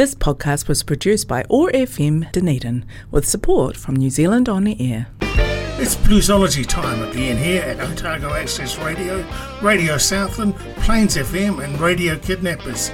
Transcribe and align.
This 0.00 0.14
podcast 0.14 0.66
was 0.66 0.82
produced 0.82 1.28
by 1.28 1.44
OAR 1.50 1.70
FM 1.72 2.32
Dunedin 2.32 2.86
with 3.10 3.28
support 3.28 3.76
from 3.76 3.96
New 3.96 4.08
Zealand 4.08 4.48
On 4.48 4.64
the 4.64 4.74
Air. 4.80 5.08
It's 5.20 5.94
Bluesology 5.94 6.66
time 6.66 7.06
again 7.06 7.36
here 7.36 7.60
at 7.60 7.80
Otago 7.80 8.32
Access 8.32 8.78
Radio, 8.78 9.22
Radio 9.60 9.98
Southland, 9.98 10.56
Plains 10.76 11.18
FM, 11.18 11.62
and 11.62 11.78
Radio 11.78 12.16
Kidnappers. 12.16 12.88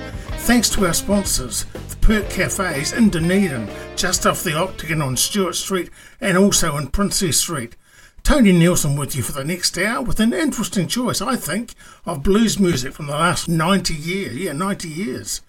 Thanks 0.49 0.69
to 0.71 0.85
our 0.85 0.93
sponsors, 0.93 1.63
the 1.91 1.97
Perk 2.01 2.29
Cafes 2.29 2.93
in 2.93 3.11
Dunedin, 3.11 3.71
just 3.95 4.27
off 4.27 4.43
the 4.43 4.59
Octagon 4.59 5.01
on 5.01 5.17
Stewart 5.17 5.55
Street 5.55 5.91
and 6.21 6.37
also 6.37 6.77
in 6.77 6.89
Princess 6.89 7.39
Street. 7.39 7.77
Tony 8.25 8.51
Nielsen 8.51 8.97
with 8.97 9.15
you 9.15 9.23
for 9.23 9.31
the 9.31 9.45
next 9.45 9.79
hour 9.79 10.03
with 10.03 10.19
an 10.19 10.33
interesting 10.33 10.89
choice, 10.89 11.23
I 11.23 11.37
think, 11.37 11.75
of 12.05 12.25
blues 12.25 12.59
music 12.59 12.95
from 12.95 13.07
the 13.07 13.13
last 13.13 13.49
90 13.49 13.95
years. 13.95 14.37
Yeah, 14.37 14.55
90 14.55 14.89
years. 14.89 15.41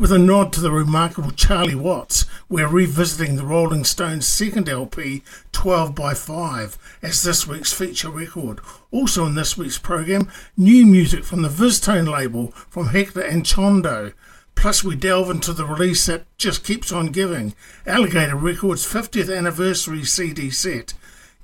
With 0.00 0.12
a 0.12 0.18
nod 0.18 0.50
to 0.54 0.62
the 0.62 0.70
remarkable 0.70 1.30
Charlie 1.30 1.74
Watts, 1.74 2.24
we're 2.48 2.66
revisiting 2.66 3.36
the 3.36 3.44
Rolling 3.44 3.84
Stones' 3.84 4.26
second 4.26 4.66
LP, 4.66 5.22
12 5.52 5.94
by 5.94 6.14
5, 6.14 6.78
as 7.02 7.22
this 7.22 7.46
week's 7.46 7.74
feature 7.74 8.08
record. 8.08 8.60
Also 8.90 9.26
in 9.26 9.34
this 9.34 9.58
week's 9.58 9.76
program, 9.76 10.32
new 10.56 10.86
music 10.86 11.22
from 11.22 11.42
the 11.42 11.50
VizzTone 11.50 12.10
label 12.10 12.46
from 12.70 12.86
Hector 12.86 13.20
Anchondo. 13.20 14.14
Plus, 14.54 14.82
we 14.82 14.96
delve 14.96 15.28
into 15.28 15.52
the 15.52 15.66
release 15.66 16.06
that 16.06 16.24
just 16.38 16.64
keeps 16.64 16.90
on 16.90 17.08
giving 17.08 17.54
Alligator 17.86 18.36
Records' 18.36 18.86
50th 18.86 19.36
anniversary 19.36 20.04
CD 20.04 20.48
set. 20.48 20.94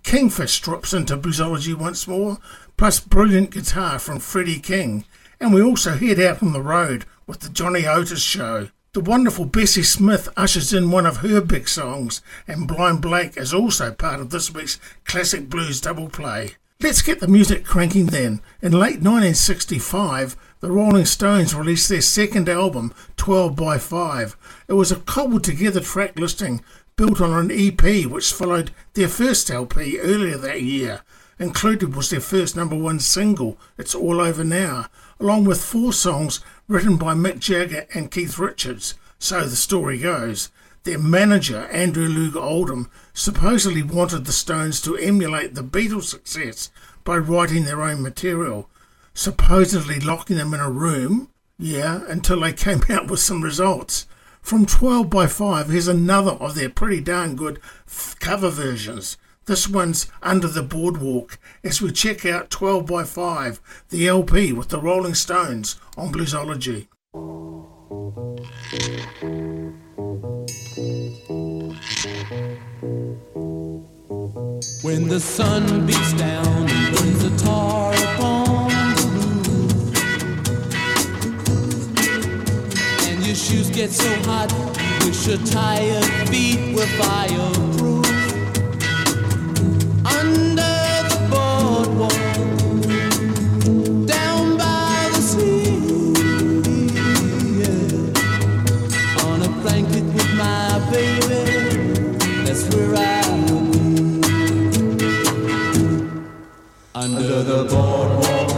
Kingfish 0.02 0.62
drops 0.62 0.94
into 0.94 1.18
bluesology 1.18 1.74
once 1.74 2.08
more, 2.08 2.38
plus 2.78 3.00
brilliant 3.00 3.50
guitar 3.50 3.98
from 3.98 4.18
Freddie 4.18 4.60
King. 4.60 5.04
And 5.40 5.52
we 5.52 5.62
also 5.62 5.96
head 5.96 6.18
out 6.18 6.42
on 6.42 6.52
the 6.52 6.62
road 6.62 7.04
with 7.26 7.40
the 7.40 7.48
Johnny 7.48 7.86
Otis 7.86 8.22
Show. 8.22 8.68
The 8.92 9.00
wonderful 9.00 9.44
Bessie 9.44 9.82
Smith 9.82 10.28
ushers 10.36 10.72
in 10.72 10.90
one 10.90 11.04
of 11.04 11.18
her 11.18 11.42
big 11.42 11.68
songs, 11.68 12.22
and 12.48 12.66
Blind 12.66 13.02
Blake 13.02 13.36
is 13.36 13.52
also 13.52 13.92
part 13.92 14.20
of 14.20 14.30
this 14.30 14.54
week's 14.54 14.80
classic 15.04 15.50
blues 15.50 15.82
double 15.82 16.08
play. 16.08 16.52
Let's 16.80 17.02
get 17.02 17.20
the 17.20 17.28
music 17.28 17.64
cranking 17.64 18.06
then. 18.06 18.40
In 18.62 18.72
late 18.72 19.00
1965, 19.02 20.36
the 20.60 20.70
Rolling 20.70 21.04
Stones 21.04 21.54
released 21.54 21.88
their 21.90 22.00
second 22.00 22.48
album, 22.48 22.94
12 23.16 23.54
by 23.54 23.76
5. 23.76 24.36
It 24.68 24.72
was 24.72 24.90
a 24.90 24.96
cobbled 24.96 25.44
together 25.44 25.80
track 25.80 26.18
listing 26.18 26.62
built 26.96 27.20
on 27.20 27.32
an 27.32 27.50
EP 27.50 28.06
which 28.06 28.32
followed 28.32 28.70
their 28.94 29.08
first 29.08 29.50
LP 29.50 29.98
earlier 30.00 30.38
that 30.38 30.62
year. 30.62 31.02
Included 31.38 31.94
was 31.94 32.08
their 32.08 32.20
first 32.20 32.56
number 32.56 32.76
one 32.76 32.98
single, 32.98 33.58
It's 33.76 33.94
All 33.94 34.20
Over 34.20 34.42
Now, 34.42 34.86
along 35.20 35.44
with 35.44 35.64
four 35.64 35.92
songs 35.92 36.40
written 36.68 36.96
by 36.96 37.14
Mick 37.14 37.38
Jagger 37.38 37.86
and 37.94 38.10
Keith 38.10 38.38
Richards. 38.38 38.94
So 39.18 39.44
the 39.44 39.56
story 39.56 39.98
goes. 39.98 40.50
Their 40.84 40.98
manager, 40.98 41.66
Andrew 41.72 42.08
Loog 42.08 42.36
Oldham, 42.36 42.90
supposedly 43.12 43.82
wanted 43.82 44.24
the 44.24 44.32
Stones 44.32 44.80
to 44.82 44.96
emulate 44.96 45.54
the 45.54 45.64
Beatles' 45.64 46.04
success 46.04 46.70
by 47.02 47.16
writing 47.16 47.64
their 47.64 47.82
own 47.82 48.02
material, 48.02 48.70
supposedly 49.12 49.98
locking 49.98 50.36
them 50.36 50.54
in 50.54 50.60
a 50.60 50.70
room, 50.70 51.30
yeah, 51.58 52.02
until 52.06 52.40
they 52.40 52.52
came 52.54 52.82
out 52.88 53.10
with 53.10 53.20
some 53.20 53.42
results. 53.42 54.06
From 54.42 54.64
12 54.64 55.10
by 55.10 55.26
5, 55.26 55.70
here's 55.70 55.88
another 55.88 56.32
of 56.32 56.54
their 56.54 56.68
pretty 56.68 57.00
darn 57.00 57.34
good 57.34 57.58
cover 58.20 58.48
versions. 58.48 59.16
This 59.46 59.68
one's 59.68 60.10
Under 60.24 60.48
the 60.48 60.64
Boardwalk 60.64 61.38
as 61.62 61.80
we 61.80 61.92
check 61.92 62.26
out 62.26 62.50
12 62.50 62.84
by 62.84 63.04
5, 63.04 63.60
the 63.90 64.08
LP 64.08 64.52
with 64.52 64.70
the 64.70 64.80
Rolling 64.80 65.14
Stones 65.14 65.78
on 65.96 66.12
Bluesology. 66.12 66.88
When 74.82 75.06
the 75.06 75.20
sun 75.20 75.86
beats 75.86 76.12
down 76.14 76.68
and 76.68 76.96
burns 76.96 77.22
the 77.22 77.30
tar 77.44 77.94
upon 77.94 78.68
the 78.96 79.06
roof, 79.14 79.94
and 83.08 83.24
your 83.24 83.36
shoes 83.36 83.70
get 83.70 83.92
so 83.92 84.12
hot, 84.24 84.50
you 84.50 85.06
wish 85.06 85.28
your 85.28 85.38
tired 85.46 86.04
feet 86.28 86.74
were 86.74 86.86
fireproof. 86.98 87.75
Under 107.06 107.44
the 107.44 107.62
boardwalk, 107.70 108.50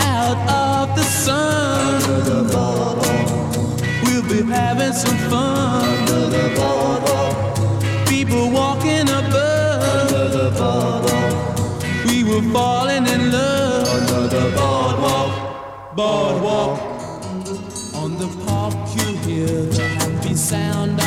out 0.00 0.36
of 0.50 0.94
the 0.94 1.02
sun. 1.02 2.02
Under 2.02 2.20
the 2.30 2.40
boardwalk, 2.52 4.02
we'll 4.02 4.22
be 4.28 4.42
having 4.52 4.92
some 4.92 5.16
fun. 5.30 5.88
Under 5.88 6.26
the 6.36 6.46
boardwalk, 6.58 8.06
people 8.06 8.50
walking 8.50 9.08
above. 9.08 10.12
Under 10.12 10.28
the 10.28 10.50
boardwalk, 10.60 11.82
we 12.04 12.22
were 12.22 12.42
falling 12.52 13.06
in 13.06 13.32
love. 13.32 13.88
Under 13.88 14.28
the 14.28 14.44
boardwalk, 14.58 15.96
boardwalk. 15.96 16.80
On 17.94 18.10
the 18.18 18.28
park, 18.44 18.74
you 18.94 19.16
hear 19.24 19.46
the 19.46 19.88
happy 20.00 20.34
sound 20.34 21.00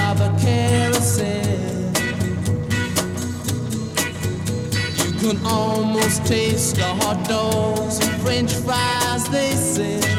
can 5.23 5.45
almost 5.45 6.25
taste 6.25 6.75
the 6.75 6.83
hot 6.83 7.25
dogs 7.29 8.05
and 8.05 8.21
french 8.21 8.53
fries 8.53 9.29
they 9.29 9.51
sell 9.51 10.12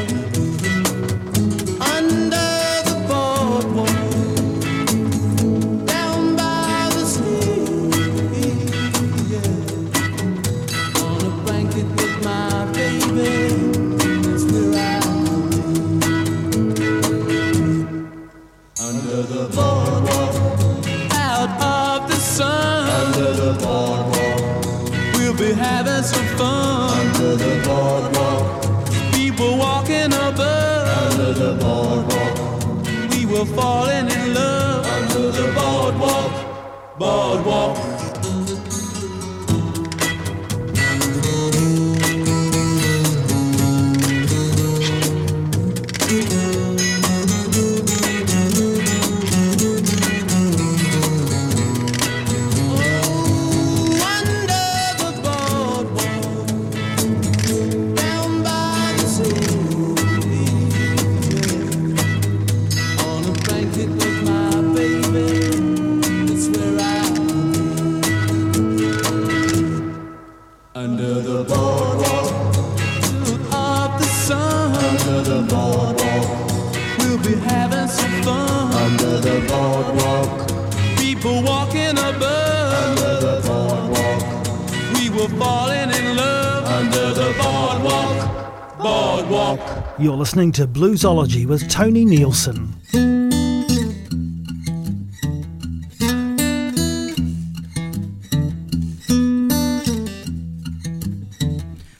listening 90.34 90.50
to 90.50 90.66
Bluesology 90.66 91.46
with 91.46 91.68
Tony 91.68 92.04
Nielsen. 92.04 92.74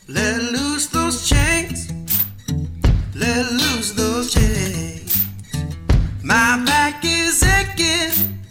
Let 0.09 0.43
loose 0.51 0.89
those 0.89 1.29
chains. 1.29 1.93
Let 3.15 3.53
loose 3.53 3.93
those 3.93 4.35
chains. 4.35 5.27
My 6.25 6.61
back 6.67 7.05
is 7.05 7.41
aching 7.45 8.43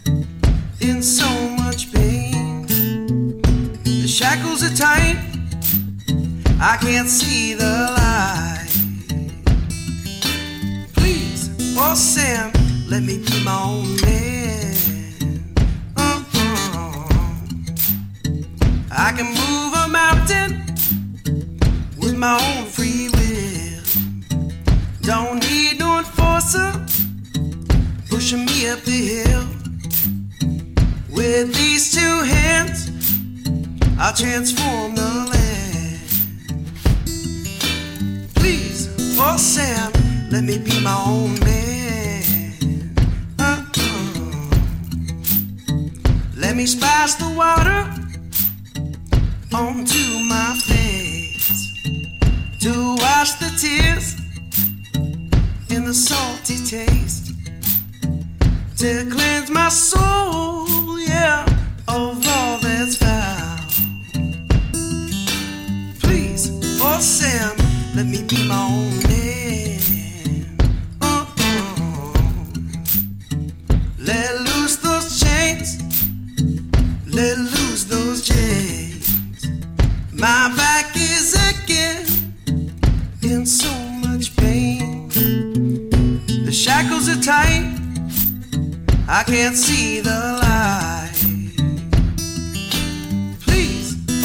in 0.80 1.02
so 1.02 1.28
much 1.58 1.92
pain. 1.92 2.66
The 3.82 4.06
shackles 4.08 4.64
are 4.64 4.74
tight. 4.74 5.18
I 6.58 6.78
can't 6.80 7.06
see. 7.06 7.43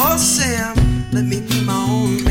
Oh, 0.02 0.16
Sam, 0.16 0.78
let 1.12 1.26
me 1.26 1.42
be 1.42 1.62
my 1.66 1.76
own 1.76 2.29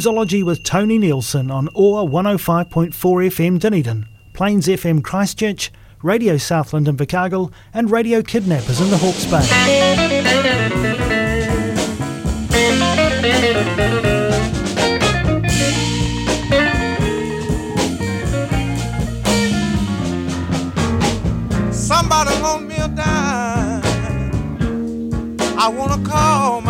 Bluesology 0.00 0.42
with 0.42 0.62
Tony 0.62 0.96
Nielsen 0.96 1.50
on 1.50 1.68
OR 1.74 2.08
105.4 2.08 2.90
FM 2.90 3.58
Dunedin, 3.58 4.06
Plains 4.32 4.66
FM 4.66 5.04
Christchurch, 5.04 5.70
Radio 6.02 6.38
Southland 6.38 6.86
Invercargill, 6.86 7.52
and 7.74 7.90
Radio 7.90 8.22
Kidnappers 8.22 8.80
in 8.80 8.88
the 8.88 8.96
Hawke's 8.96 9.26
Bay. 9.26 9.44
somebody 21.72 22.30
loan 22.40 22.66
me 22.66 22.76
a 22.76 22.88
dime. 22.88 23.82
I 25.58 25.68
wanna 25.68 26.02
call 26.08 26.62
my 26.62 26.69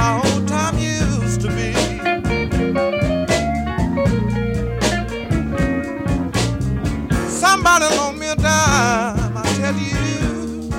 somebody 7.63 7.95
loan 7.97 8.19
me 8.19 8.27
a 8.27 8.37
dime, 8.37 9.37
I 9.37 9.43
tell 9.59 9.77
you, 9.77 10.71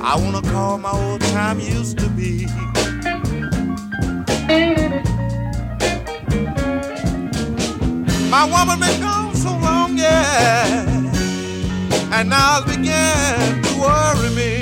I 0.00 0.16
wanna 0.16 0.42
call 0.42 0.78
my 0.78 0.92
old 0.92 1.20
time 1.32 1.58
used 1.58 1.98
to 1.98 2.08
be. 2.10 2.46
My 8.30 8.44
woman 8.44 8.78
been 8.78 9.00
gone 9.00 9.34
so 9.34 9.50
long, 9.58 9.98
yeah, 9.98 10.86
and 12.12 12.28
now 12.28 12.58
it's 12.58 12.76
began 12.76 13.62
to 13.62 13.72
worry 13.80 14.30
me. 14.38 14.52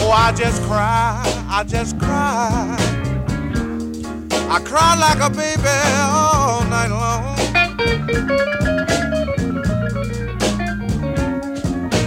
Oh, 0.00 0.10
I 0.10 0.32
just 0.32 0.60
cry, 0.64 1.22
I 1.48 1.62
just 1.64 1.98
cry. 2.00 2.87
I 4.50 4.60
cry 4.60 4.94
like 4.96 5.20
a 5.20 5.28
baby 5.28 5.68
all 6.08 6.64
night 6.64 6.88
long. 6.88 7.36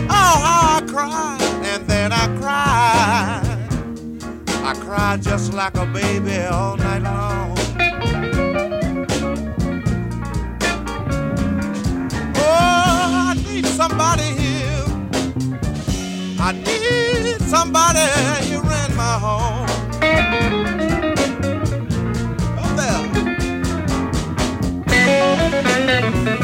Oh, 0.10 0.36
I 0.44 0.84
cried, 0.88 1.42
and 1.66 1.88
then 1.88 2.12
I 2.12 2.26
cried. 2.40 3.46
I 4.64 4.74
cried 4.74 5.22
just 5.22 5.54
like 5.54 5.78
a 5.78 5.86
baby 5.86 6.40
all 6.42 6.78
night 6.78 7.04
long. 7.04 7.56
Oh, 12.36 13.30
I 13.30 13.36
need 13.48 13.68
somebody 13.68 14.24
here. 14.24 14.86
I 16.40 16.54
need 16.54 17.40
somebody 17.42 18.00
here. 18.48 18.71
Música 25.92 26.41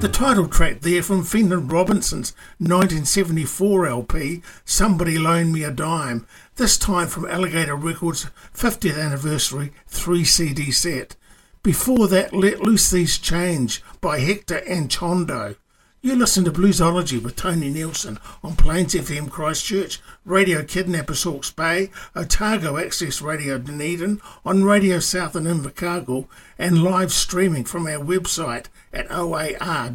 The 0.00 0.08
title 0.08 0.48
track 0.48 0.80
there 0.80 1.02
from 1.02 1.24
Fenton 1.24 1.68
Robinson's 1.68 2.32
1974 2.56 3.86
LP, 3.86 4.40
Somebody 4.64 5.18
Loan 5.18 5.52
Me 5.52 5.62
a 5.62 5.70
Dime, 5.70 6.26
this 6.56 6.78
time 6.78 7.06
from 7.06 7.28
Alligator 7.28 7.76
Records' 7.76 8.26
50th 8.54 8.98
anniversary 8.98 9.74
3 9.88 10.24
CD 10.24 10.70
set. 10.70 11.16
Before 11.62 12.08
that, 12.08 12.32
Let 12.32 12.62
Loose 12.62 12.90
These 12.90 13.18
Change 13.18 13.82
by 14.00 14.20
Hector 14.20 14.62
Anchondo. 14.66 15.56
You 16.02 16.16
listen 16.16 16.44
to 16.44 16.50
Bluesology 16.50 17.22
with 17.22 17.36
Tony 17.36 17.68
Nielsen 17.68 18.18
on 18.42 18.56
Plains 18.56 18.94
FM 18.94 19.30
Christchurch, 19.30 20.00
Radio 20.24 20.64
Kidnappers 20.64 21.24
Hawke's 21.24 21.50
Bay, 21.50 21.90
Otago 22.16 22.78
Access 22.78 23.20
Radio 23.20 23.58
Dunedin, 23.58 24.18
on 24.42 24.64
Radio 24.64 24.98
Southland 24.98 25.46
Invercargill, 25.46 26.26
and 26.58 26.82
live 26.82 27.12
streaming 27.12 27.66
from 27.66 27.86
our 27.86 28.02
website 28.02 28.68
at 28.94 29.10
oar.org.nz. 29.10 29.94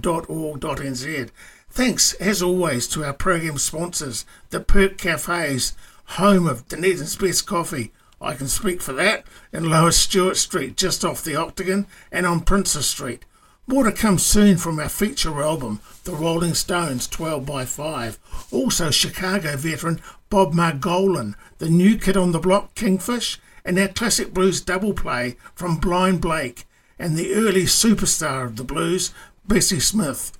Thanks, 1.72 2.14
as 2.14 2.40
always, 2.44 2.88
to 2.90 3.04
our 3.04 3.14
program 3.14 3.58
sponsors, 3.58 4.26
the 4.52 4.60
Perk 4.60 5.00
Cafes, 5.00 5.74
home 6.06 6.46
of 6.46 6.68
Dunedin's 6.68 7.16
best 7.16 7.48
coffee. 7.48 7.92
I 8.22 8.36
can 8.36 8.48
speak 8.48 8.80
for 8.80 8.94
that, 8.94 9.24
in 9.52 9.72
Lower 9.72 9.90
Stewart 9.90 10.38
Street, 10.38 10.78
just 10.78 11.04
off 11.04 11.24
the 11.24 11.36
Octagon, 11.36 11.88
and 12.12 12.28
on 12.28 12.42
Princess 12.42 12.86
Street. 12.86 13.26
More 13.68 13.84
to 13.84 13.92
come 13.92 14.20
soon 14.20 14.58
from 14.58 14.80
our 14.80 14.90
feature 14.90 15.42
album, 15.42 15.80
The 16.06 16.14
Rolling 16.14 16.54
Stones 16.54 17.08
12 17.08 17.48
by 17.48 17.66
5. 17.66 18.20
Also, 18.52 18.92
Chicago 18.92 19.58
veteran 19.58 20.00
Bob 20.30 20.54
Margolin, 20.54 21.34
the 21.58 21.68
new 21.68 21.98
kid 21.98 22.16
on 22.16 22.32
the 22.32 22.38
block 22.38 22.76
Kingfish, 22.76 23.40
and 23.66 23.80
our 23.80 23.88
classic 23.88 24.32
blues 24.32 24.62
double 24.62 24.94
play 24.94 25.36
from 25.56 25.78
Blind 25.78 26.22
Blake, 26.22 26.68
and 27.00 27.18
the 27.18 27.34
early 27.34 27.64
superstar 27.64 28.46
of 28.46 28.56
the 28.56 28.64
blues, 28.64 29.16
Bessie 29.48 29.80
Smith. 29.80 30.32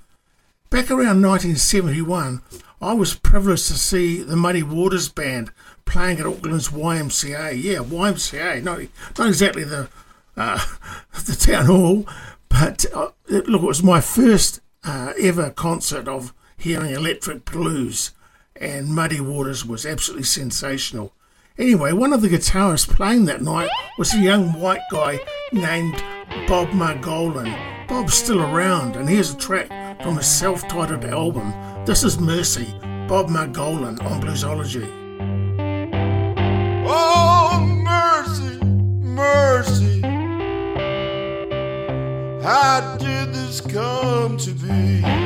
Back 0.70 0.92
around 0.92 1.24
1971, 1.24 2.44
I 2.80 2.94
was 2.94 3.16
privileged 3.16 3.66
to 3.70 3.74
see 3.74 4.22
the 4.22 4.36
Muddy 4.36 4.62
Waters 4.62 5.10
Band 5.10 5.50
playing 5.86 6.20
at 6.20 6.28
Auckland's 6.28 6.70
YMCA. 6.70 7.60
Yeah, 7.60 7.80
YMCA, 7.80 8.62
not, 8.62 8.82
not 9.18 9.28
exactly 9.28 9.64
the, 9.64 9.90
uh, 10.38 10.64
the 11.26 11.36
town 11.36 11.66
hall, 11.66 12.06
but 12.50 12.86
uh, 12.94 13.10
look, 13.28 13.64
it 13.64 13.66
was 13.66 13.82
my 13.82 14.00
first 14.00 14.62
uh, 14.86 15.14
ever 15.20 15.50
concert 15.50 16.08
of 16.08 16.34
hearing 16.58 16.92
electric 16.92 17.46
blues, 17.46 18.12
and 18.56 18.88
Muddy 18.88 19.20
Waters 19.20 19.66
was 19.66 19.86
absolutely 19.86 20.24
sensational. 20.24 21.14
Anyway, 21.58 21.94
one 21.94 22.14
of 22.14 22.22
the 22.22 22.28
guitarists 22.28 22.88
playing 22.88 23.26
that 23.26 23.42
night 23.42 23.70
was 23.98 24.14
a 24.14 24.20
young 24.20 24.60
white 24.60 24.82
guy 24.92 25.20
named 25.54 25.96
Bob 26.48 26.70
Margolin. 26.70 27.88
Bob's 27.88 28.14
still 28.14 28.42
around, 28.42 28.96
and 28.96 29.08
here's 29.08 29.34
a 29.34 29.38
track 29.38 29.70
from 30.02 30.18
his 30.18 30.28
self 30.28 30.68
titled 30.68 31.06
album. 31.06 31.54
This 31.86 32.04
is 32.04 32.20
Mercy, 32.20 32.74
Bob 33.08 33.30
Margolin 33.30 34.04
on 34.04 34.22
Bluesology. 34.22 34.86
Oh, 36.88 37.60
mercy, 37.84 38.60
mercy. 38.66 40.02
How 42.44 42.98
did 43.00 43.34
this 43.34 43.62
come 43.62 44.15
to 44.28 44.52
be? 44.54 45.25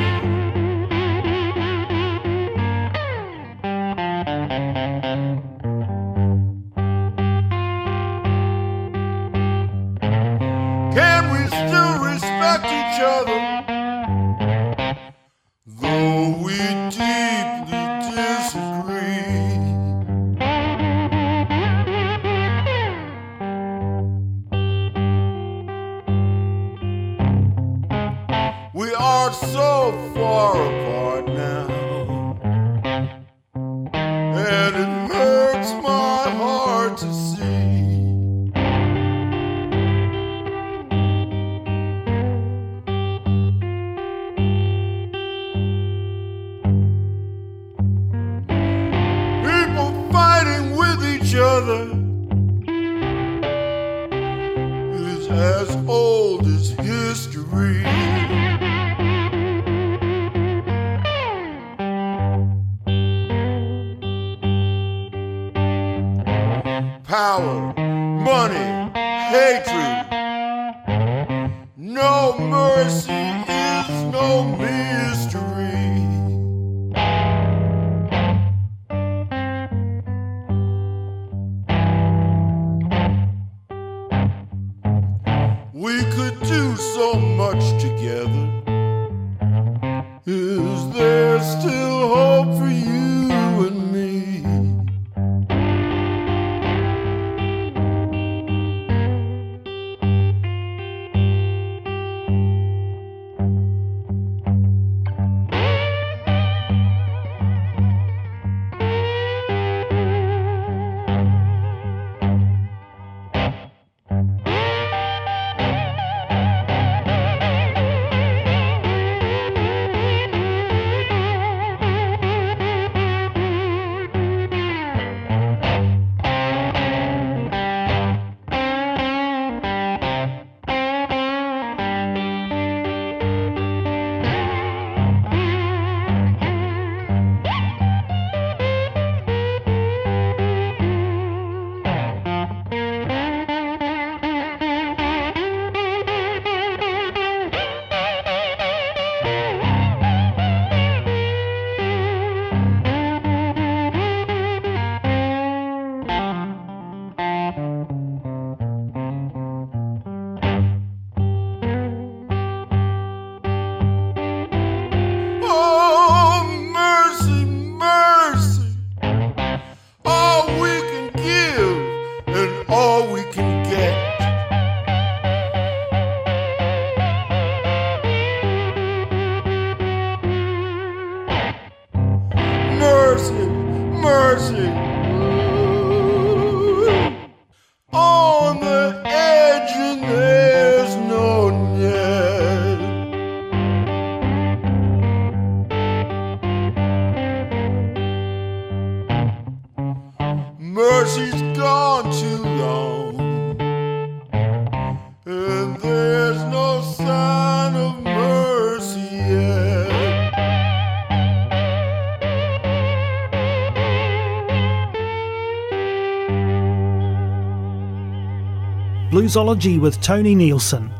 Zoology 219.29 219.77
with 219.77 220.01
Tony 220.01 220.33
Nielsen. 220.33 220.98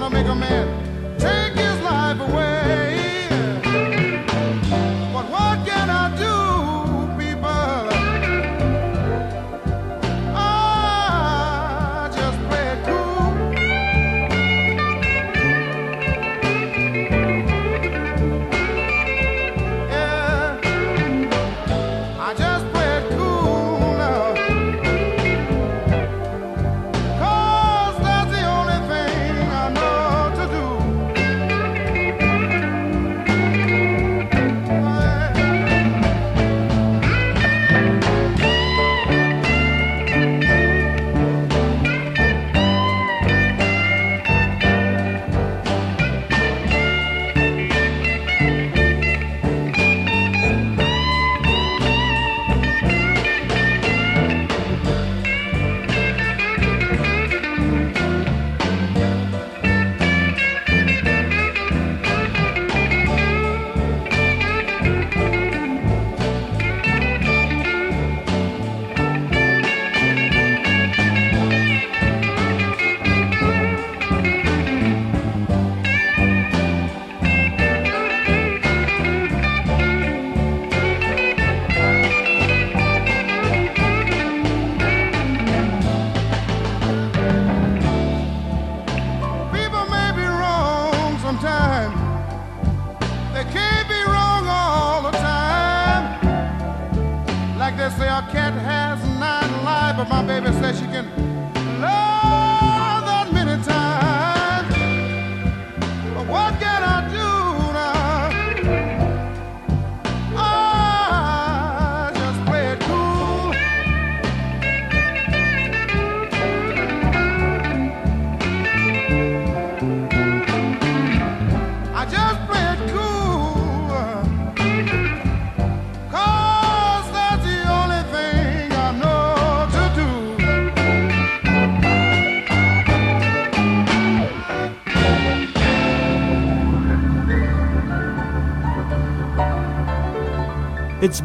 gonna 0.00 0.10
make 0.10 0.26
a 0.26 0.34
man. 0.34 0.83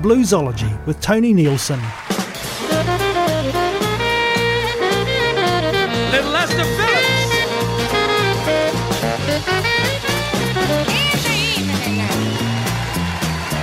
Bluesology 0.01 0.69
with 0.85 1.01
Tony 1.01 1.33
Nielsen. 1.33 1.79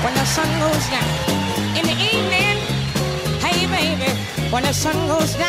When 0.05 0.15
the 0.15 0.25
sun 0.25 0.49
goes 0.61 0.89
down 0.91 1.09
in 1.75 1.85
the 1.87 1.97
evening, 2.13 2.59
hey 3.41 3.67
baby, 3.67 4.13
when 4.53 4.63
the 4.63 4.73
sun 4.75 4.95
goes 5.09 5.35
down. 5.35 5.46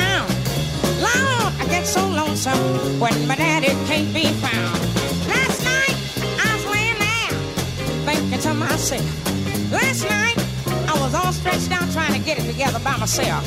sea. 13.07 13.41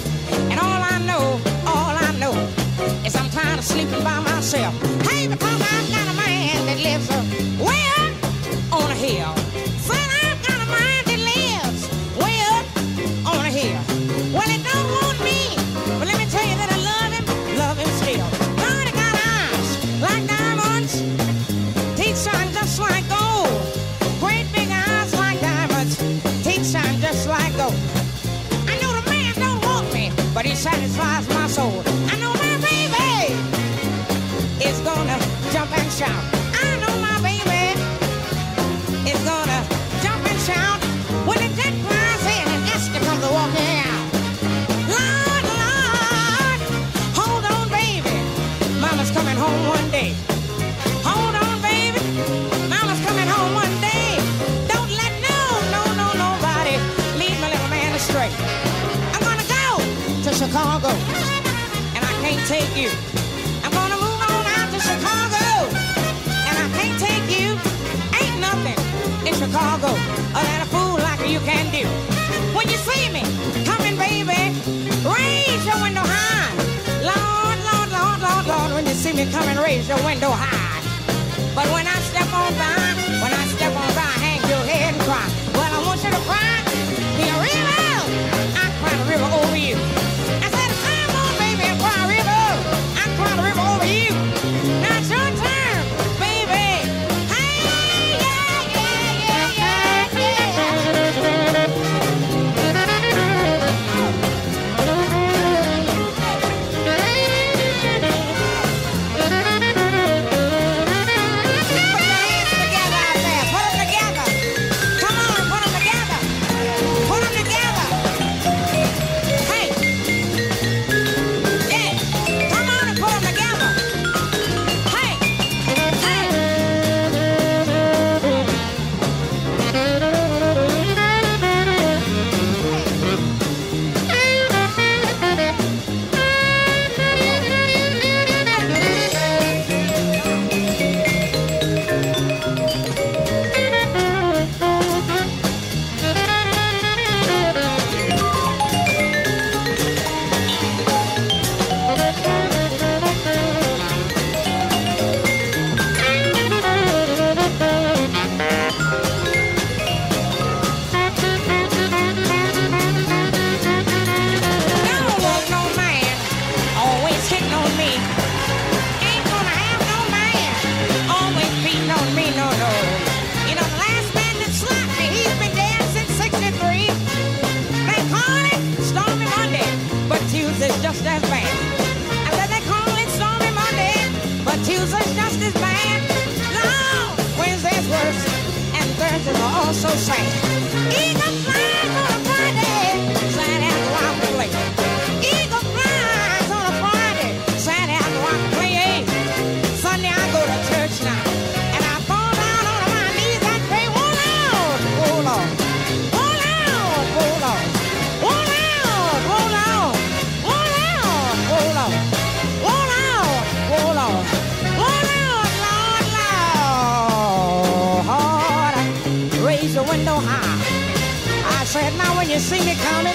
see 222.41 222.65
me 222.65 222.75
coming, 222.77 223.13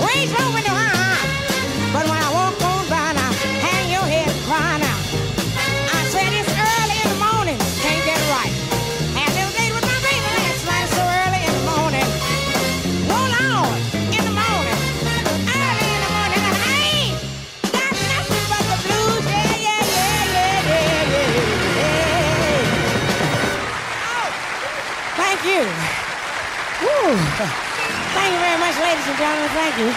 Raise 0.00 0.32
my 0.32 0.45
thank 29.16 29.78
you. 29.78 29.94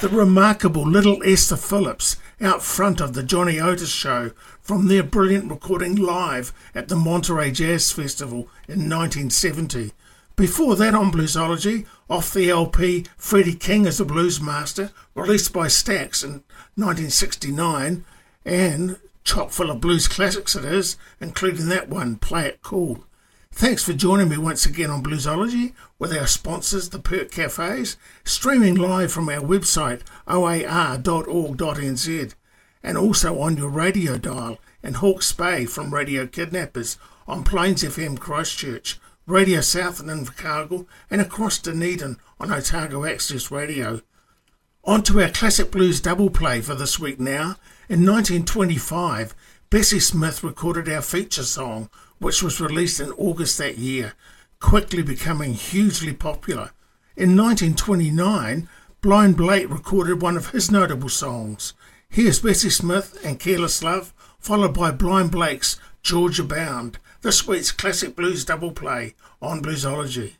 The 0.00 0.16
remarkable 0.16 0.88
Little 0.88 1.22
Esther 1.22 1.56
Phillips 1.56 2.16
out 2.40 2.62
front 2.62 3.00
of 3.02 3.12
the 3.12 3.22
Johnny 3.22 3.60
Otis 3.60 3.90
show 3.90 4.30
from 4.62 4.88
their 4.88 5.02
brilliant 5.02 5.50
recording 5.50 5.94
live 5.94 6.54
at 6.74 6.88
the 6.88 6.96
Monterey 6.96 7.50
Jazz 7.50 7.92
Festival 7.92 8.48
in 8.66 8.88
1970. 8.88 9.92
Before 10.36 10.74
that 10.76 10.94
on 10.94 11.12
Bluesology, 11.12 11.86
off 12.08 12.32
the 12.32 12.48
LP 12.48 13.04
Freddie 13.18 13.54
King 13.54 13.86
as 13.86 14.00
a 14.00 14.06
Blues 14.06 14.40
Master, 14.40 14.90
released 15.14 15.52
by 15.52 15.66
Stax 15.66 16.24
in 16.24 16.42
1969, 16.76 18.06
and 18.46 18.96
chock 19.22 19.50
full 19.50 19.70
of 19.70 19.82
blues 19.82 20.08
classics 20.08 20.56
it 20.56 20.64
is, 20.64 20.96
including 21.20 21.68
that 21.68 21.90
one, 21.90 22.16
Play 22.16 22.46
It 22.46 22.62
Cool. 22.62 23.04
Thanks 23.52 23.82
for 23.84 23.92
joining 23.92 24.28
me 24.30 24.38
once 24.38 24.64
again 24.64 24.90
on 24.90 25.02
Bluesology 25.02 25.74
with 25.98 26.16
our 26.16 26.26
sponsors, 26.26 26.88
the 26.88 26.98
Perk 26.98 27.30
Cafes, 27.30 27.96
streaming 28.24 28.74
live 28.76 29.12
from 29.12 29.28
our 29.28 29.40
website 29.40 30.00
oar.org.nz 30.26 31.04
and 32.82 32.96
also 32.96 33.38
on 33.38 33.56
your 33.58 33.68
radio 33.68 34.16
dial 34.16 34.58
in 34.82 34.94
Hawke's 34.94 35.32
Bay 35.32 35.66
from 35.66 35.92
Radio 35.92 36.26
Kidnappers 36.26 36.96
on 37.28 37.44
Plains 37.44 37.82
FM 37.82 38.18
Christchurch, 38.18 38.98
Radio 39.26 39.60
South 39.60 40.00
in 40.00 40.06
Invercargill, 40.06 40.86
and 41.10 41.20
across 41.20 41.58
Dunedin 41.58 42.16
on 42.38 42.50
Otago 42.50 43.04
Access 43.04 43.50
Radio. 43.50 44.00
On 44.84 45.02
to 45.02 45.20
our 45.20 45.28
classic 45.28 45.70
blues 45.70 46.00
double 46.00 46.30
play 46.30 46.62
for 46.62 46.74
this 46.74 46.98
week 46.98 47.20
now. 47.20 47.56
In 47.90 48.06
1925, 48.06 49.34
Bessie 49.68 50.00
Smith 50.00 50.42
recorded 50.42 50.88
our 50.88 51.02
feature 51.02 51.44
song 51.44 51.90
which 52.20 52.42
was 52.42 52.60
released 52.60 53.00
in 53.00 53.10
August 53.12 53.58
that 53.58 53.78
year, 53.78 54.12
quickly 54.60 55.02
becoming 55.02 55.54
hugely 55.54 56.12
popular. 56.12 56.70
In 57.16 57.36
1929, 57.36 58.68
Blind 59.00 59.36
Blake 59.36 59.68
recorded 59.68 60.22
one 60.22 60.36
of 60.36 60.50
his 60.50 60.70
notable 60.70 61.08
songs. 61.08 61.72
Here's 62.08 62.40
Bessie 62.40 62.70
Smith 62.70 63.18
and 63.24 63.40
Careless 63.40 63.82
Love, 63.82 64.12
followed 64.38 64.74
by 64.74 64.90
Blind 64.90 65.30
Blake's 65.30 65.80
Georgia 66.02 66.44
Bound, 66.44 66.98
this 67.22 67.46
week's 67.46 67.72
classic 67.72 68.14
blues 68.14 68.44
double 68.44 68.72
play 68.72 69.14
on 69.40 69.62
Bluesology. 69.62 70.34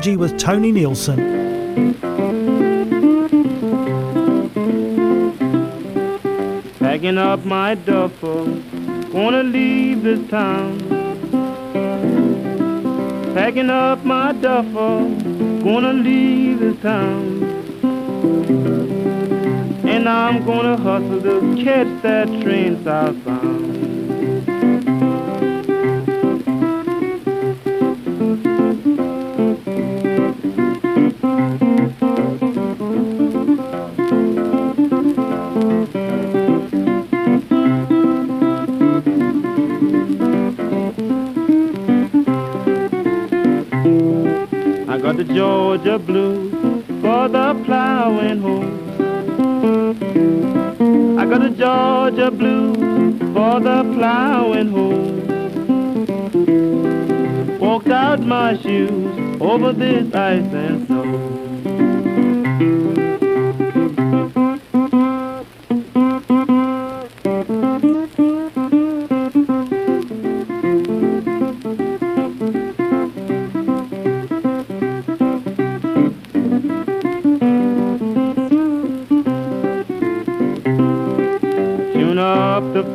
With 0.00 0.38
Tony 0.38 0.72
Nielsen. 0.72 1.18
Packing 6.78 7.18
up 7.18 7.44
my 7.44 7.74
duffel, 7.74 8.46
gonna 9.12 9.42
leave 9.42 10.02
this 10.02 10.26
town. 10.30 10.78
Packing 13.34 13.68
up 13.68 14.02
my 14.02 14.32
duffel, 14.32 15.00
gonna 15.60 15.92
leave 15.92 16.60
this 16.60 16.80
town. 16.80 17.42
And 19.84 20.08
I'm 20.08 20.46
gonna 20.46 20.78
hustle 20.78 21.20
to 21.20 21.62
catch 21.62 22.02
that 22.02 22.26
train 22.40 22.82
southbound. 22.82 23.29
Georgia 45.82 45.98
blue 45.98 46.50
for 47.00 47.28
the 47.28 47.62
plowing 47.64 48.42
hoe. 48.42 48.68
I 51.18 51.24
got 51.24 51.42
a 51.42 51.48
Georgia 51.48 52.30
blue 52.30 52.74
for 53.32 53.60
the 53.60 53.82
plowing 53.94 54.68
hoe. 54.68 55.16
Walked 57.58 57.88
out 57.88 58.20
my 58.20 58.58
shoes 58.58 59.40
over 59.40 59.72
this 59.72 60.14
ice 60.14 60.52
and 60.52 60.86
snow. 60.86 60.99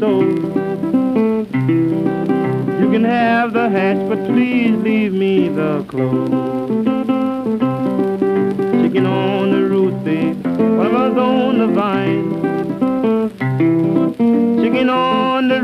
stove. 0.00 0.22
You 2.80 2.88
can 2.90 3.04
have 3.04 3.52
the 3.52 3.68
hatch, 3.68 3.98
but 4.08 4.24
please 4.24 4.74
leave 4.82 5.12
me 5.12 5.50
the 5.50 5.84
clothes. 5.86 6.30
Chicken 8.80 9.04
on 9.04 9.50
the 9.50 9.60
babe, 10.02 10.42
buttermilk's 10.42 11.18
on 11.18 11.58
the 11.58 11.66
vine. 11.66 12.30
Chicken 14.62 14.88
on 14.88 15.48
the 15.48 15.60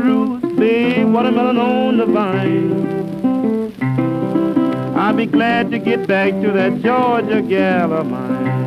babe, 0.55 1.07
watermelon 1.11 1.57
on 1.57 1.97
the 1.97 2.05
vine. 2.05 3.73
I'll 4.95 5.15
be 5.15 5.25
glad 5.25 5.71
to 5.71 5.79
get 5.79 6.05
back 6.05 6.33
to 6.43 6.51
that 6.51 6.79
Georgia 6.83 7.41
gal 7.41 7.91
of 7.91 8.05
mine. 8.05 8.66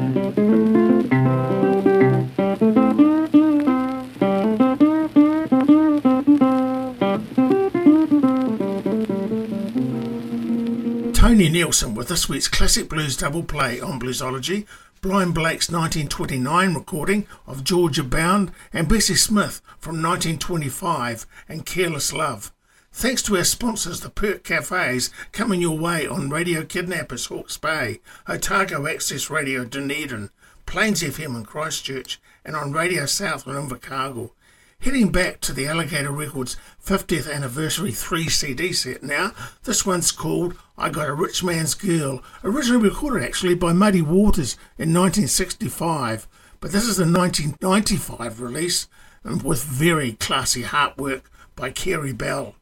Tony 11.41 11.53
Nielsen 11.53 11.95
with 11.95 12.09
this 12.09 12.29
week's 12.29 12.49
classic 12.49 12.87
blues 12.91 13.17
double 13.17 13.43
play 13.43 13.81
on 13.81 13.99
Bluesology, 13.99 14.67
Blind 15.01 15.33
Blake's 15.33 15.71
1929 15.71 16.75
recording 16.75 17.27
of 17.47 17.65
Georgia 17.65 18.05
Bound, 18.05 18.53
and 18.75 18.87
Bessie 18.87 19.15
Smith 19.15 19.63
from 19.79 20.03
1925 20.03 21.27
and 21.49 21.65
Careless 21.65 22.13
Love. 22.13 22.53
Thanks 22.93 23.23
to 23.23 23.39
our 23.39 23.45
sponsors, 23.45 24.01
the 24.01 24.11
Perk 24.11 24.45
Cafes, 24.45 25.09
coming 25.33 25.63
your 25.63 25.79
way 25.79 26.07
on 26.07 26.29
Radio 26.29 26.63
Kidnappers 26.63 27.25
Hawke's 27.25 27.57
Bay, 27.57 28.01
Otago 28.29 28.87
Access 28.87 29.31
Radio 29.31 29.65
Dunedin, 29.65 30.29
Plains 30.67 31.03
FM 31.03 31.37
in 31.37 31.47
Christchurch, 31.47 32.21
and 32.45 32.55
on 32.55 32.73
Radio 32.73 33.07
Southland 33.07 33.59
in 33.59 33.79
Invercargill. 33.79 34.33
Heading 34.83 35.13
back 35.13 35.41
to 35.41 35.53
the 35.53 35.67
Alligator 35.67 36.11
Records 36.11 36.57
50th 36.83 37.31
anniversary 37.31 37.93
3 37.93 38.31
CD 38.31 38.73
set 38.73 39.03
now, 39.03 39.33
this 39.65 39.85
one's 39.85 40.11
called 40.11 40.55
I 40.79 40.89
Got 40.89 41.11
a 41.11 41.13
Rich 41.13 41.45
Man's 41.45 41.75
Girl, 41.75 42.23
originally 42.43 42.89
recorded 42.89 43.23
actually 43.23 43.57
by 43.57 43.75
Muddy 43.75 44.01
Waters 44.01 44.55
in 44.79 44.95
1965, 44.95 46.27
but 46.61 46.73
this 46.73 46.87
is 46.87 46.97
the 46.97 47.03
1995 47.03 48.41
release 48.41 48.89
and 49.23 49.43
with 49.43 49.63
very 49.63 50.13
classy 50.13 50.63
harp 50.63 50.97
work 50.97 51.31
by 51.55 51.69
Carey 51.69 52.15
Bell 52.15 52.55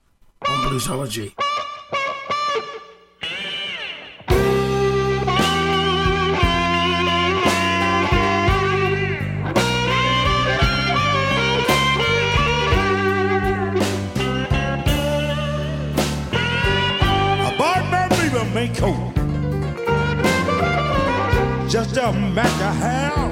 on 0.49 0.57
Bluesology. 0.65 1.35
Just 21.99 22.15
to 22.15 22.21
match 22.21 22.61
her 22.61 23.28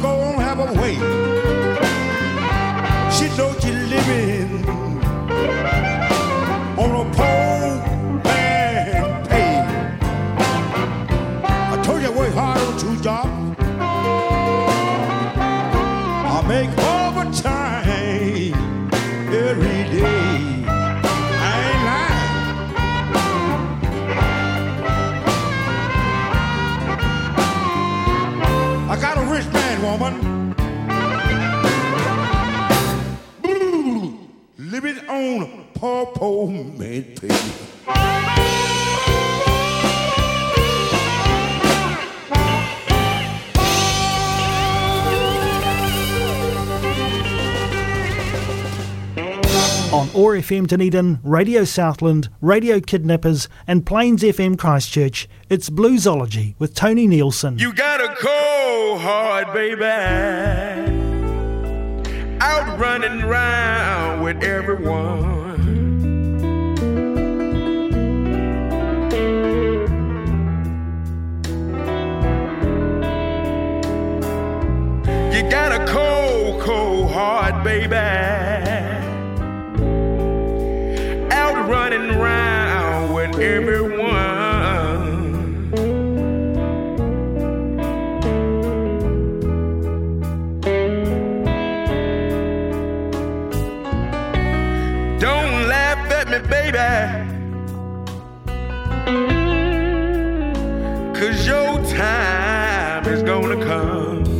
girl 0.00 0.02
go 0.02 0.22
on 0.22 0.40
have 0.40 0.58
her 0.58 0.72
way. 0.80 0.94
She 3.10 3.28
know 3.36 3.52
she 3.60 3.72
living 3.72 4.64
man 35.82 37.04
pay. 37.14 37.28
On 49.92 50.08
OAR 50.14 50.36
FM 50.36 50.68
Dunedin, 50.68 51.18
Radio 51.24 51.64
Southland, 51.64 52.28
Radio 52.40 52.78
Kidnappers, 52.78 53.48
and 53.66 53.84
Plains 53.84 54.22
FM 54.22 54.56
Christchurch, 54.56 55.28
it's 55.48 55.68
Bluesology 55.68 56.54
with 56.60 56.76
Tony 56.76 57.08
Nielsen. 57.08 57.58
You 57.58 57.72
got 57.72 58.00
a 58.00 58.14
cold 58.14 59.00
heart, 59.00 59.52
baby. 59.52 59.84
Out 62.40 62.78
running 62.78 63.26
round 63.26 64.22
with 64.22 64.44
everyone. 64.44 65.29
Got 75.50 75.72
a 75.72 75.84
cold, 75.84 76.60
cold 76.60 77.10
heart, 77.10 77.64
baby. 77.64 77.96
Out 81.32 81.68
running 81.68 82.16
round 82.20 83.12
with 83.12 83.36
everyone. 83.40 84.10
Don't 95.18 95.66
laugh 95.66 96.10
at 96.12 96.28
me, 96.30 96.38
baby. 96.48 96.78
Cause 101.18 101.44
your 101.46 101.76
time 101.90 103.04
is 103.08 103.22
gonna 103.24 103.62
come. 103.64 104.39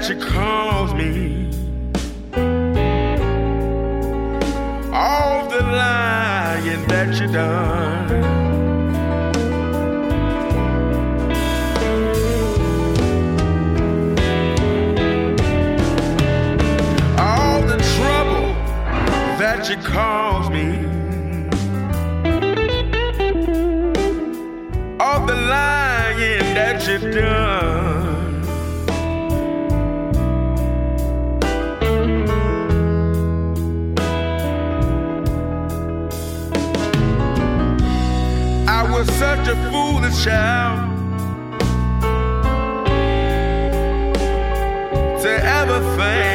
That 0.00 0.08
you 0.08 0.16
caused 0.16 0.96
me. 0.96 1.50
All 4.94 5.46
the 5.50 5.60
lying 5.60 6.86
that 6.88 7.20
you 7.20 7.26
done. 7.30 8.40
all 17.18 17.60
the 17.62 17.78
trouble 17.94 18.54
that 19.38 19.68
you 19.68 19.76
caused 19.76 20.50
me, 20.50 20.68
all 24.98 25.26
the 25.26 25.34
lying 25.34 26.54
that 26.54 26.86
you've 26.88 27.14
done. 27.14 27.59
Such 39.44 39.56
a 39.56 39.70
foolish 39.70 40.24
child 40.24 40.90
to 45.22 45.30
ever 45.42 45.96
think 45.96 46.29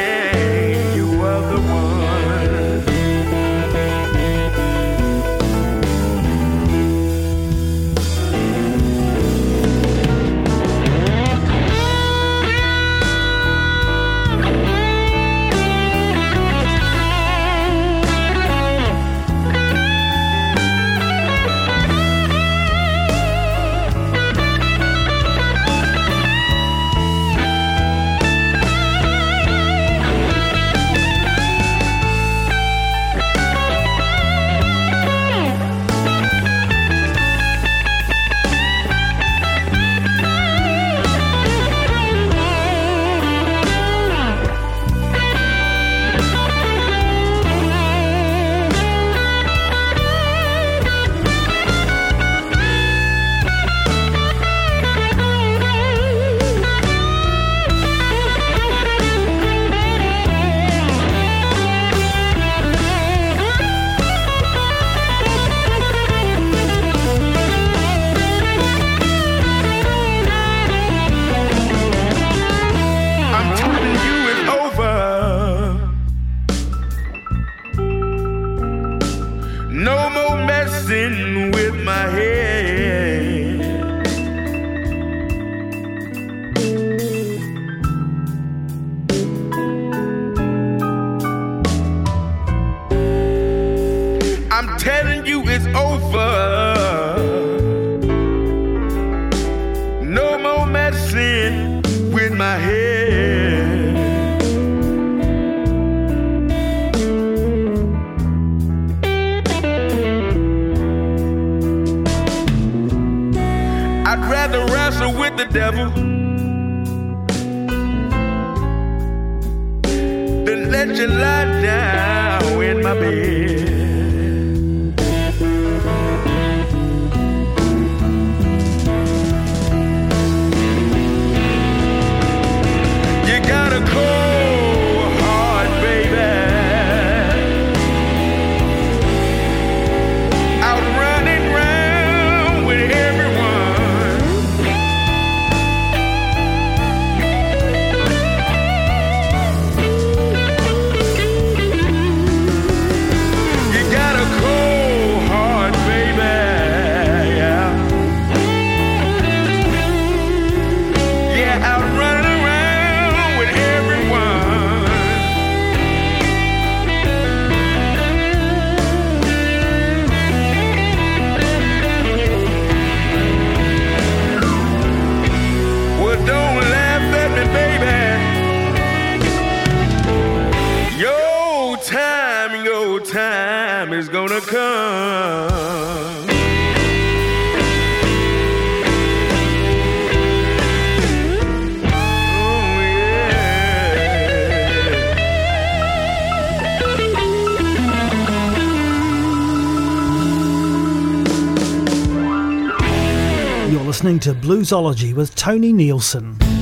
to 204.26 204.34
Bluesology 204.34 205.14
with 205.14 205.36
Tony 205.36 205.72
Nielsen. 205.72 206.55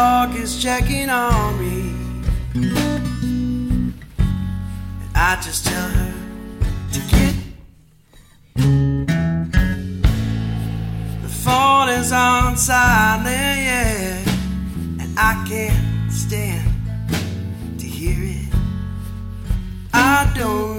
Dog 0.00 0.34
is 0.34 0.62
checking 0.62 1.10
on 1.10 1.58
me. 1.60 1.78
And 2.54 3.92
I 5.14 5.38
just 5.46 5.66
tell 5.66 5.88
her 5.98 6.14
to 6.94 7.00
get. 7.12 7.34
The 11.24 11.32
phone 11.44 11.88
is 12.00 12.12
on 12.12 12.56
silent, 12.56 13.58
yeah, 13.68 14.24
and 15.02 15.12
I 15.18 15.32
can't 15.50 16.10
stand 16.10 16.70
to 17.78 17.86
hear 17.86 18.20
it. 18.38 18.48
I 19.92 20.32
don't 20.34 20.69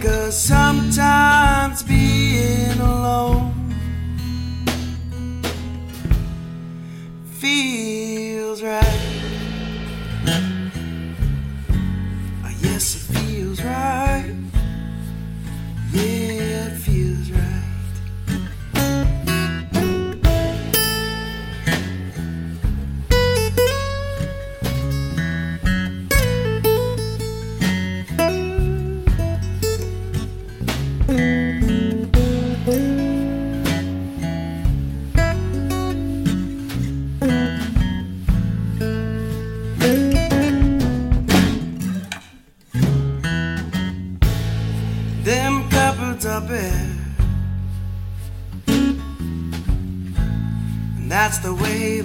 cause 0.00 0.34
sometimes 0.36 1.39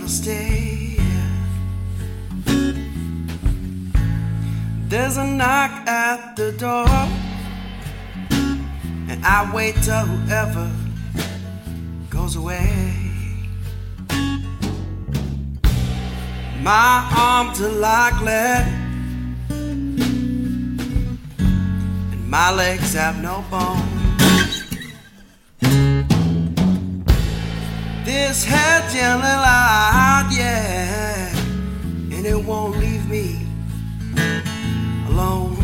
they'll 0.06 0.12
stay. 0.12 0.98
There's 4.88 5.18
a 5.18 5.26
knock 5.26 5.72
at 5.88 6.36
the 6.36 6.52
door. 6.54 6.88
And 9.10 9.26
I 9.26 9.52
wait 9.54 9.76
till 9.82 10.06
whoever 10.06 10.72
goes 12.10 12.36
away. 12.36 12.94
My 16.62 17.08
arms 17.18 17.62
are 17.62 17.70
like 17.70 18.22
lead. 18.22 18.68
And 22.12 22.30
my 22.30 22.52
legs 22.52 22.94
have 22.94 23.22
no 23.22 23.44
bone. 28.36 28.42
This 28.42 28.44
head's 28.44 28.94
yelling 28.96 29.22
loud, 29.22 30.28
yeah, 30.32 31.34
and 32.12 32.26
it 32.26 32.44
won't 32.46 32.78
leave 32.78 33.10
me 33.10 33.48
alone. 35.10 35.58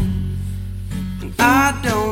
And 1.22 1.34
I 1.40 1.80
don't 1.84 2.11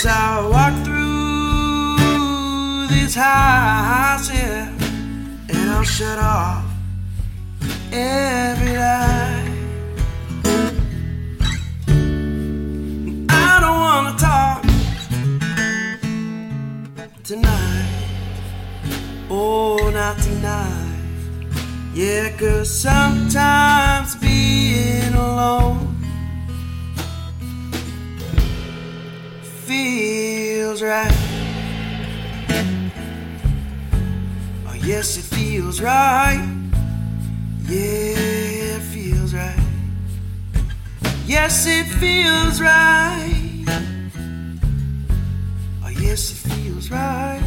Yes, 0.00 0.06
I'll 0.06 0.50
walk 0.52 0.74
through 0.84 1.96
this 2.86 3.16
house, 3.16 4.32
yeah, 4.32 4.68
and 5.48 5.70
I'll 5.70 5.82
shut 5.82 6.20
off 6.20 6.64
every 7.90 8.76
light. 8.76 9.50
I 13.28 13.58
don't 13.60 13.80
wanna 13.86 14.14
talk 14.16 14.62
tonight. 17.24 17.88
Oh, 19.28 19.90
not 19.92 20.16
tonight. 20.18 20.94
Yeah, 21.92 22.36
cause 22.38 22.70
sometimes 22.70 23.87
feels 29.78 30.82
right. 30.82 31.12
Oh, 34.66 34.74
yes, 34.82 35.16
it 35.18 35.24
feels 35.36 35.80
right. 35.80 36.44
Yeah, 37.66 38.76
it 38.76 38.82
feels 38.92 39.34
right. 39.34 39.58
Yes, 41.26 41.66
it 41.66 41.86
feels 42.00 42.60
right. 42.60 43.64
Oh, 45.84 45.88
yes, 45.88 46.32
it 46.32 46.48
feels 46.50 46.90
right. 46.90 47.42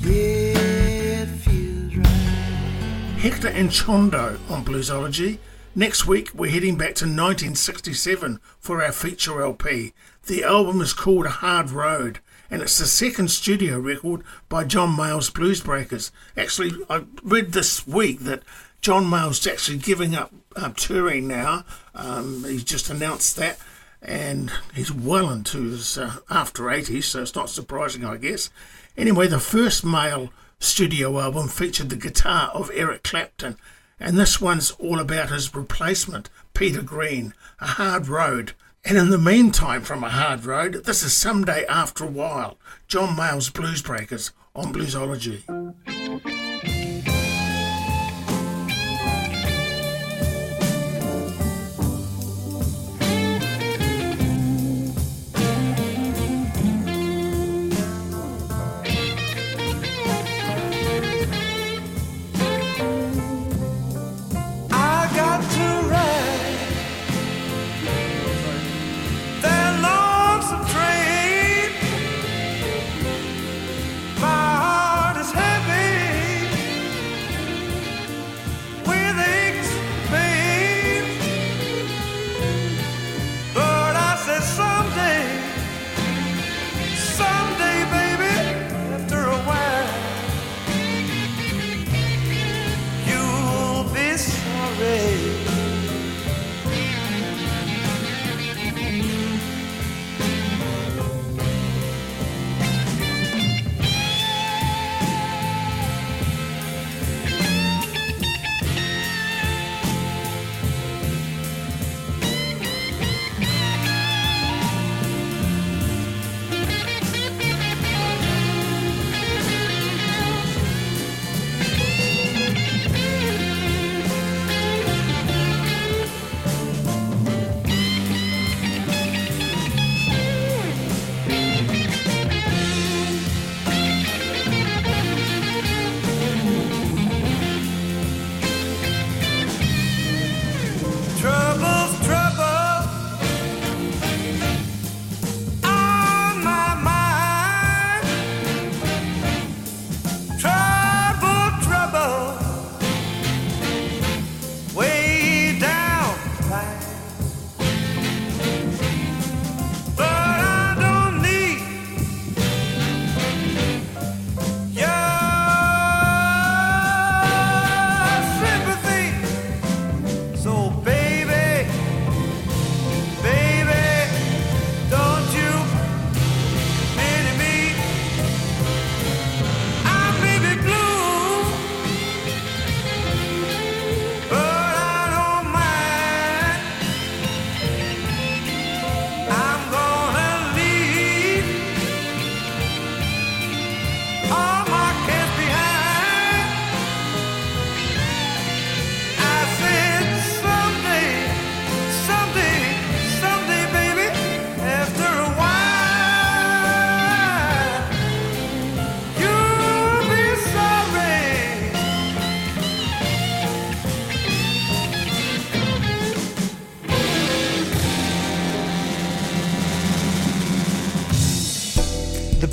Yeah, 0.00 1.22
it 1.22 1.28
feels 1.44 1.96
right. 1.96 3.18
Hector 3.24 3.50
Anchondo 3.50 4.38
on 4.50 4.64
Bluesology. 4.64 5.38
Next 5.78 6.06
week, 6.06 6.30
we're 6.34 6.50
heading 6.50 6.76
back 6.76 6.94
to 6.96 7.04
1967 7.04 8.40
for 8.58 8.82
our 8.82 8.92
feature 8.92 9.42
LP. 9.42 9.92
The 10.26 10.42
album 10.42 10.80
is 10.80 10.92
called 10.92 11.26
A 11.26 11.30
Hard 11.30 11.70
Road, 11.70 12.18
and 12.50 12.60
it's 12.60 12.78
the 12.78 12.86
second 12.86 13.30
studio 13.30 13.78
record 13.78 14.24
by 14.48 14.64
John 14.64 14.96
Mayall's 14.96 15.30
Blues 15.30 15.60
Breakers. 15.60 16.10
Actually, 16.36 16.72
I 16.90 17.04
read 17.22 17.52
this 17.52 17.86
week 17.86 18.20
that 18.20 18.42
John 18.80 19.04
Mayall's 19.04 19.46
actually 19.46 19.78
giving 19.78 20.16
up 20.16 20.34
uh, 20.56 20.70
touring 20.70 21.28
now. 21.28 21.64
Um, 21.94 22.42
he's 22.42 22.64
just 22.64 22.90
announced 22.90 23.36
that, 23.36 23.60
and 24.02 24.50
he's 24.74 24.90
well 24.90 25.30
into 25.30 25.62
his 25.62 25.96
uh, 25.96 26.16
after 26.28 26.64
80s, 26.64 27.04
so 27.04 27.22
it's 27.22 27.36
not 27.36 27.48
surprising, 27.48 28.04
I 28.04 28.16
guess. 28.16 28.50
Anyway, 28.96 29.28
the 29.28 29.38
first 29.38 29.84
Mayall 29.84 30.30
studio 30.58 31.20
album 31.20 31.46
featured 31.46 31.88
the 31.88 31.94
guitar 31.94 32.50
of 32.52 32.72
Eric 32.74 33.04
Clapton, 33.04 33.58
and 34.00 34.18
this 34.18 34.40
one's 34.40 34.72
all 34.72 34.98
about 34.98 35.30
his 35.30 35.54
replacement, 35.54 36.30
Peter 36.52 36.82
Green, 36.82 37.32
A 37.60 37.66
Hard 37.66 38.08
Road. 38.08 38.54
And 38.88 38.96
in 38.96 39.10
the 39.10 39.18
meantime, 39.18 39.82
from 39.82 40.04
A 40.04 40.08
Hard 40.08 40.44
Road, 40.44 40.84
this 40.84 41.02
is 41.02 41.12
Someday 41.12 41.66
After 41.66 42.04
a 42.04 42.06
While, 42.06 42.56
John 42.86 43.16
Mayall's 43.16 43.50
Blues 43.50 43.82
Breakers 43.82 44.30
on 44.54 44.72
Bluesology. 44.72 45.42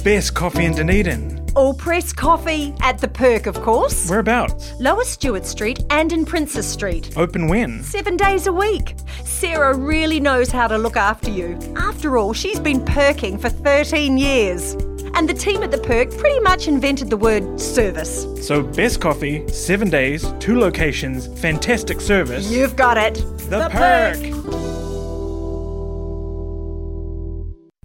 Best 0.04 0.34
coffee 0.34 0.66
in 0.66 0.74
Dunedin. 0.76 1.40
Allpress 1.56 2.12
coffee 2.12 2.74
at 2.82 2.98
the 2.98 3.08
Perk, 3.08 3.46
of 3.46 3.62
course. 3.62 4.10
Whereabouts? 4.10 4.74
Lower 4.82 5.06
Stuart 5.06 5.46
Street 5.46 5.80
and 5.92 6.12
in 6.12 6.26
Princes 6.26 6.68
Street. 6.68 7.16
Open 7.16 7.48
when? 7.48 7.82
Seven 7.84 8.18
days 8.18 8.46
a 8.46 8.52
week. 8.52 8.96
Sarah 9.24 9.74
really 9.74 10.20
knows 10.20 10.52
how 10.52 10.68
to 10.68 10.78
look 10.78 10.98
after 10.98 11.32
you. 11.32 11.58
After 11.78 12.18
all, 12.18 12.34
she's 12.34 12.60
been 12.60 12.84
perking 12.84 13.38
for 13.38 13.48
13 13.48 14.18
years. 14.18 14.74
And 15.16 15.30
the 15.30 15.34
team 15.34 15.64
at 15.64 15.72
the 15.72 15.78
Perk 15.78 16.10
pretty 16.18 16.42
much 16.42 16.68
invented 16.68 17.10
the 17.10 17.16
word 17.16 17.58
service. 17.58 18.28
So, 18.46 18.62
best 18.62 19.00
coffee, 19.00 19.48
seven 19.48 19.90
days, 19.90 20.26
two 20.40 20.60
locations, 20.60 21.28
fantastic 21.40 22.02
service. 22.02 22.52
You've 22.52 22.76
got 22.76 22.98
it. 22.98 23.14
The, 23.50 23.70
Perk. 23.72 24.33